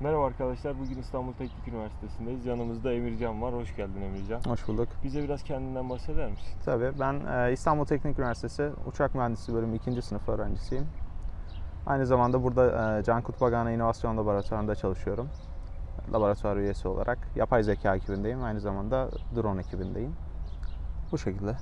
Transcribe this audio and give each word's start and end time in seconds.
Merhaba 0.00 0.26
arkadaşlar. 0.26 0.78
Bugün 0.78 0.98
İstanbul 0.98 1.32
Teknik 1.32 1.68
Üniversitesi'ndeyiz. 1.68 2.46
Yanımızda 2.46 2.92
Emircan 2.92 3.42
var. 3.42 3.54
Hoş 3.54 3.76
geldin 3.76 4.02
Emircan. 4.02 4.40
Hoş 4.46 4.68
bulduk. 4.68 4.88
Bize 5.04 5.22
biraz 5.22 5.42
kendinden 5.42 5.90
bahseder 5.90 6.30
misin? 6.30 6.58
Tabii 6.64 6.92
ben 7.00 7.20
e, 7.26 7.52
İstanbul 7.52 7.84
Teknik 7.84 8.18
Üniversitesi 8.18 8.70
Uçak 8.86 9.14
Mühendisliği 9.14 9.58
bölümü 9.58 9.76
2. 9.76 10.02
sınıf 10.02 10.28
öğrencisiyim. 10.28 10.86
Aynı 11.86 12.06
zamanda 12.06 12.42
burada 12.42 12.98
e, 12.98 13.04
Cankut 13.04 13.40
Bagana 13.40 13.70
İnovasyon 13.70 14.16
Laboratuvarı'nda 14.16 14.74
çalışıyorum. 14.74 15.28
Laboratuvar 16.12 16.56
üyesi 16.56 16.88
olarak. 16.88 17.18
Yapay 17.36 17.62
zeka 17.62 17.96
ekibindeyim. 17.96 18.44
Aynı 18.44 18.60
zamanda 18.60 19.08
drone 19.36 19.60
ekibindeyim. 19.60 20.16
Bu 21.12 21.18
şekilde. 21.18 21.56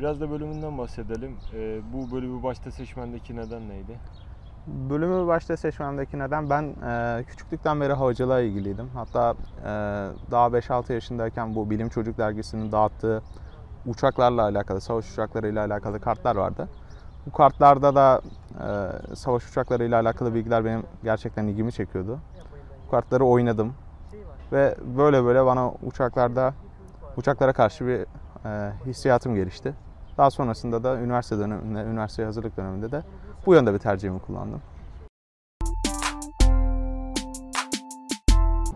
Biraz 0.00 0.20
da 0.20 0.30
bölümünden 0.30 0.78
bahsedelim. 0.78 1.36
Ee, 1.54 1.80
bu 1.92 2.16
bölümü 2.16 2.42
başta 2.42 2.70
seçmendeki 2.70 3.36
neden 3.36 3.68
neydi? 3.68 3.98
Bölümü 4.66 5.26
başta 5.26 5.56
seçmemdeki 5.56 6.18
neden 6.18 6.50
ben 6.50 6.62
e, 6.62 7.24
küçüklükten 7.24 7.80
beri 7.80 7.92
havacılığa 7.92 8.40
ilgiliydim. 8.40 8.88
Hatta 8.94 9.34
e, 9.60 9.66
daha 10.30 10.46
5-6 10.46 10.92
yaşındayken 10.92 11.54
bu 11.54 11.70
Bilim 11.70 11.88
Çocuk 11.88 12.18
dergisinin 12.18 12.72
dağıttığı 12.72 13.22
uçaklarla 13.86 14.42
alakalı, 14.42 14.80
savaş 14.80 15.12
uçaklarıyla 15.12 15.66
alakalı 15.66 16.00
kartlar 16.00 16.36
vardı. 16.36 16.68
Bu 17.26 17.32
kartlarda 17.32 17.94
da 17.94 18.20
e, 18.60 19.16
savaş 19.16 19.48
uçaklarıyla 19.48 20.00
alakalı 20.00 20.34
bilgiler 20.34 20.64
benim 20.64 20.82
gerçekten 21.04 21.46
ilgimi 21.46 21.72
çekiyordu. 21.72 22.18
Bu 22.86 22.90
kartları 22.90 23.24
oynadım 23.24 23.74
ve 24.52 24.76
böyle 24.96 25.24
böyle 25.24 25.46
bana 25.46 25.72
uçaklarda 25.72 26.54
uçaklara 27.16 27.52
karşı 27.52 27.86
bir 27.86 28.06
e, 28.48 28.72
hissiyatım 28.86 29.34
gelişti. 29.34 29.74
Daha 30.18 30.30
sonrasında 30.30 30.84
da 30.84 30.98
üniversite 30.98 31.38
döneminde, 31.38 31.80
üniversite 31.80 32.24
hazırlık 32.24 32.56
döneminde 32.56 32.92
de 32.92 33.02
bu 33.46 33.54
yönde 33.54 33.74
bir 33.74 33.78
tercihimi 33.78 34.18
kullandım. 34.18 34.60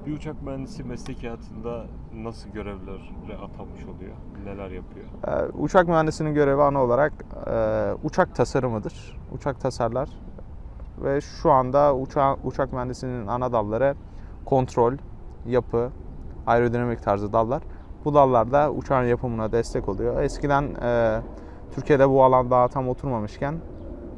Bir 0.07 0.13
uçak 0.13 0.43
mühendisi 0.43 0.85
meslek 0.85 1.23
hayatında 1.23 1.85
nasıl 2.15 2.51
görevlere 2.51 3.37
atanmış 3.45 3.85
oluyor? 3.85 4.13
Neler 4.45 4.71
yapıyor? 4.71 5.07
Ee, 5.27 5.53
uçak 5.53 5.89
mühendisinin 5.89 6.35
görevi 6.35 6.63
ana 6.63 6.83
olarak 6.83 7.13
e, 7.47 7.95
uçak 8.05 8.35
tasarımıdır. 8.35 9.19
Uçak 9.33 9.61
tasarlar 9.61 10.09
ve 11.03 11.21
şu 11.21 11.51
anda 11.51 11.97
uçak, 11.97 12.39
uçak 12.45 12.73
mühendisinin 12.73 13.27
ana 13.27 13.53
dalları 13.53 13.95
kontrol, 14.45 14.95
yapı, 15.47 15.91
aerodinamik 16.47 17.03
tarzı 17.03 17.33
dallar. 17.33 17.63
Bu 18.05 18.15
dallarda 18.15 18.73
uçağın 18.73 19.05
yapımına 19.05 19.53
destek 19.53 19.89
oluyor. 19.89 20.23
Eskiden 20.23 20.75
e, 20.83 21.21
Türkiye'de 21.75 22.11
bu 22.11 22.25
alan 22.25 22.51
daha 22.51 22.69
tam 22.69 22.89
oturmamışken 22.89 23.55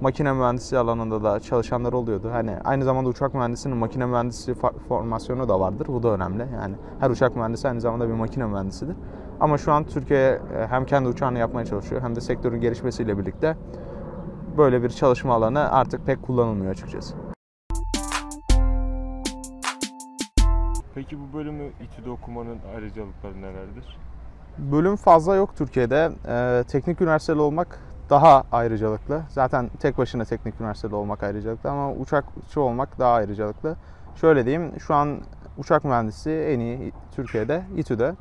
makine 0.02 0.32
mühendisi 0.32 0.78
alanında 0.78 1.22
da 1.22 1.40
çalışanlar 1.40 1.92
oluyordu. 1.92 2.30
Hani 2.32 2.56
aynı 2.64 2.84
zamanda 2.84 3.08
uçak 3.08 3.34
mühendisinin 3.34 3.76
makine 3.76 4.06
mühendisi 4.06 4.54
formasyonu 4.88 5.48
da 5.48 5.60
vardır. 5.60 5.86
Bu 5.88 6.02
da 6.02 6.08
önemli. 6.08 6.46
Yani 6.54 6.74
her 7.00 7.10
uçak 7.10 7.36
mühendisi 7.36 7.68
aynı 7.68 7.80
zamanda 7.80 8.08
bir 8.08 8.14
makine 8.14 8.46
mühendisidir. 8.46 8.96
Ama 9.40 9.58
şu 9.58 9.72
an 9.72 9.84
Türkiye 9.84 10.40
hem 10.68 10.86
kendi 10.86 11.08
uçağını 11.08 11.38
yapmaya 11.38 11.64
çalışıyor 11.64 12.02
hem 12.02 12.16
de 12.16 12.20
sektörün 12.20 12.60
gelişmesiyle 12.60 13.18
birlikte 13.18 13.56
böyle 14.56 14.82
bir 14.82 14.88
çalışma 14.90 15.34
alanı 15.34 15.72
artık 15.72 16.06
pek 16.06 16.22
kullanılmıyor 16.22 16.72
açıkçası. 16.72 17.14
Peki 20.94 21.16
bu 21.18 21.38
bölümü 21.38 21.64
İTÜ'de 21.82 22.10
okumanın 22.10 22.58
ayrıcalıkları 22.74 23.42
nelerdir? 23.42 23.98
Bölüm 24.58 24.96
fazla 24.96 25.36
yok 25.36 25.56
Türkiye'de. 25.56 26.12
Ee, 26.28 26.64
teknik 26.68 27.00
üniversiteli 27.00 27.40
olmak 27.40 27.78
daha 28.12 28.44
ayrıcalıklı. 28.52 29.22
Zaten 29.28 29.70
tek 29.80 29.98
başına 29.98 30.24
teknik 30.24 30.60
üniversitede 30.60 30.94
olmak 30.96 31.22
ayrıcalıklı 31.22 31.70
ama 31.70 31.92
uçakçı 31.92 32.60
olmak 32.60 32.98
daha 32.98 33.12
ayrıcalıklı. 33.12 33.76
Şöyle 34.20 34.44
diyeyim, 34.44 34.80
şu 34.80 34.94
an 34.94 35.20
uçak 35.58 35.84
mühendisi 35.84 36.30
en 36.30 36.60
iyi 36.60 36.92
Türkiye'de, 37.16 37.62
İTÜ'de. 37.76 38.14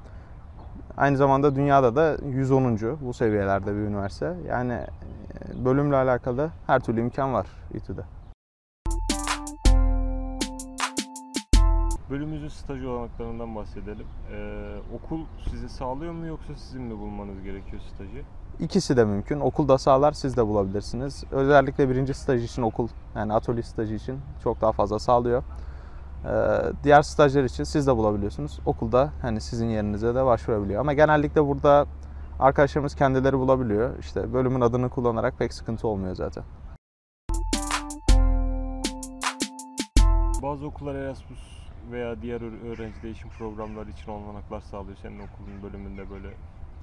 Aynı 0.97 1.17
zamanda 1.17 1.55
dünyada 1.55 1.95
da 1.95 2.17
110. 2.25 2.77
bu 3.01 3.13
seviyelerde 3.13 3.75
bir 3.75 3.79
üniversite. 3.79 4.33
Yani 4.47 4.73
e, 4.73 5.65
bölümle 5.65 5.95
alakalı 5.95 6.49
her 6.67 6.79
türlü 6.79 7.01
imkan 7.01 7.33
var 7.33 7.47
İTÜ'de. 7.73 8.01
Bölümümüzün 12.09 12.47
staj 12.47 12.85
olanaklarından 12.85 13.55
bahsedelim. 13.55 14.07
Ee, 14.31 14.75
okul 14.95 15.25
size 15.49 15.69
sağlıyor 15.69 16.13
mu 16.13 16.27
yoksa 16.27 16.55
sizin 16.55 16.81
mi 16.81 16.99
bulmanız 16.99 17.43
gerekiyor 17.43 17.81
stajı? 17.95 18.23
İkisi 18.61 18.97
de 18.97 19.05
mümkün. 19.05 19.39
Okulda 19.39 19.77
sağlar, 19.77 20.11
siz 20.11 20.37
de 20.37 20.47
bulabilirsiniz. 20.47 21.23
Özellikle 21.31 21.89
birinci 21.89 22.13
staj 22.13 22.43
için 22.43 22.61
okul, 22.61 22.87
yani 23.15 23.33
atölye 23.33 23.63
stajı 23.63 23.95
için 23.95 24.19
çok 24.43 24.61
daha 24.61 24.71
fazla 24.71 24.99
sağlıyor. 24.99 25.43
Ee, 26.25 26.29
diğer 26.83 27.01
stajlar 27.01 27.43
için 27.43 27.63
siz 27.63 27.87
de 27.87 27.97
bulabiliyorsunuz. 27.97 28.59
Okulda 28.65 29.13
hani 29.21 29.41
sizin 29.41 29.69
yerinize 29.69 30.15
de 30.15 30.25
başvurabiliyor. 30.25 30.79
Ama 30.79 30.93
genellikle 30.93 31.47
burada 31.47 31.85
arkadaşlarımız 32.39 32.95
kendileri 32.95 33.37
bulabiliyor. 33.37 33.99
İşte 33.99 34.33
bölümün 34.33 34.61
adını 34.61 34.89
kullanarak 34.89 35.37
pek 35.39 35.53
sıkıntı 35.53 35.87
olmuyor 35.87 36.15
zaten. 36.15 36.43
Bazı 40.43 40.65
okullar 40.65 40.95
Erasmus 40.95 41.39
veya 41.91 42.21
diğer 42.21 42.41
öğrenci 42.71 43.03
değişim 43.03 43.29
programları 43.29 43.89
için 43.89 44.11
olanaklar 44.11 44.61
sağlıyor. 44.61 44.97
Senin 45.01 45.19
okulun 45.19 45.63
bölümünde 45.63 46.09
böyle 46.09 46.27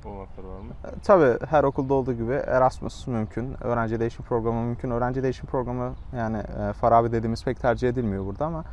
olanaklar 0.07 0.45
var 0.45 0.61
mı? 0.61 0.73
E, 0.85 0.89
tabii 1.03 1.47
her 1.47 1.65
okulda 1.65 1.95
olduğu 1.95 2.13
gibi 2.13 2.33
Erasmus 2.33 3.07
mümkün, 3.07 3.65
öğrenci 3.65 4.01
değişim 4.01 4.25
programı 4.25 4.63
mümkün. 4.63 4.91
Öğrenci 4.91 5.23
değişim 5.23 5.47
programı 5.47 5.95
yani 6.17 6.39
e, 6.39 6.73
Farabi 6.73 7.13
dediğimiz 7.13 7.45
pek 7.45 7.61
tercih 7.61 7.89
edilmiyor 7.89 8.27
burada 8.27 8.47
ama 8.47 8.65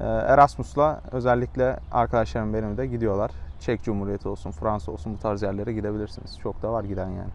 e, 0.00 0.04
Erasmus'la 0.04 1.00
özellikle 1.12 1.76
arkadaşlarım 1.92 2.54
benim 2.54 2.76
de 2.76 2.86
gidiyorlar. 2.86 3.30
Çek 3.60 3.82
Cumhuriyeti 3.82 4.28
olsun, 4.28 4.50
Fransa 4.50 4.92
olsun 4.92 5.14
bu 5.14 5.18
tarz 5.18 5.42
yerlere 5.42 5.72
gidebilirsiniz. 5.72 6.38
Çok 6.38 6.62
da 6.62 6.72
var 6.72 6.84
giden 6.84 7.08
yani. 7.08 7.30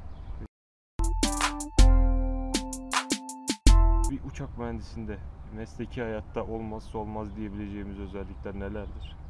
Bir 4.12 4.20
uçak 4.30 4.58
mühendisinde 4.58 5.18
mesleki 5.56 6.02
hayatta 6.02 6.44
olmazsa 6.44 6.98
olmaz 6.98 7.28
diyebileceğimiz 7.36 8.00
özellikler 8.00 8.56
nelerdir? 8.56 9.21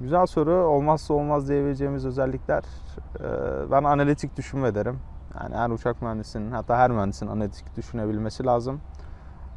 Güzel 0.00 0.26
soru. 0.26 0.52
Olmazsa 0.52 1.14
olmaz 1.14 1.48
diyebileceğimiz 1.48 2.06
özellikler 2.06 2.62
e, 3.20 3.70
ben 3.70 3.84
analitik 3.84 4.36
düşünme 4.36 4.74
derim. 4.74 4.98
Yani 5.40 5.54
her 5.54 5.70
uçak 5.70 6.02
mühendisinin 6.02 6.50
hatta 6.50 6.76
her 6.78 6.90
mühendisin 6.90 7.26
analitik 7.26 7.76
düşünebilmesi 7.76 8.44
lazım. 8.44 8.80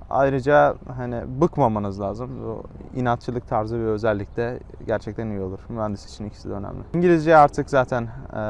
Ayrıca 0.09 0.75
hani 0.97 1.41
bıkmamanız 1.41 2.01
lazım. 2.01 2.29
O 2.49 2.63
inatçılık 2.95 3.47
tarzı 3.47 3.75
bir 3.79 3.83
özellik 3.83 4.37
de 4.37 4.59
gerçekten 4.87 5.27
iyi 5.27 5.41
olur. 5.41 5.59
Mühendis 5.69 6.05
için 6.05 6.25
ikisi 6.25 6.49
de 6.49 6.53
önemli. 6.53 6.79
İngilizce 6.93 7.37
artık 7.37 7.69
zaten 7.69 8.03
e, 8.03 8.41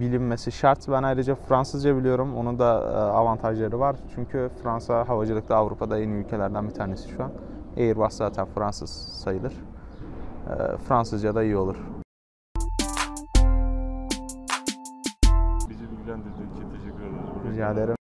bilinmesi 0.00 0.52
şart. 0.52 0.88
Ben 0.88 1.02
ayrıca 1.02 1.34
Fransızca 1.34 1.96
biliyorum. 1.96 2.36
Onun 2.36 2.58
da 2.58 2.80
e, 2.80 2.96
avantajları 2.96 3.80
var. 3.80 3.96
Çünkü 4.14 4.50
Fransa 4.62 5.08
havacılıkta 5.08 5.56
Avrupa'da 5.56 5.98
en 5.98 6.08
iyi 6.08 6.24
ülkelerden 6.24 6.68
bir 6.68 6.74
tanesi 6.74 7.08
şu 7.08 7.24
an. 7.24 7.30
Airbus 7.76 8.14
zaten 8.14 8.46
Fransız 8.54 8.90
sayılır. 8.90 9.52
E, 10.44 10.76
Fransızca 10.88 11.34
da 11.34 11.42
iyi 11.42 11.56
olur. 11.56 11.76
Bizi 15.68 15.90
bilgilendirdiğin 15.90 16.50
için 16.52 16.70
teşekkür 16.70 17.02
ederiz. 17.04 17.52
Rica 17.52 17.72
ederim. 17.72 17.96